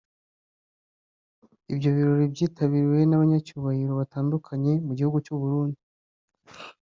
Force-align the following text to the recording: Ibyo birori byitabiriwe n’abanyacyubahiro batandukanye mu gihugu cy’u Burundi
Ibyo 1.71 1.89
birori 1.95 2.25
byitabiriwe 2.33 2.99
n’abanyacyubahiro 3.05 3.91
batandukanye 4.01 4.71
mu 4.85 4.91
gihugu 4.97 5.17
cy’u 5.25 5.37
Burundi 5.41 5.79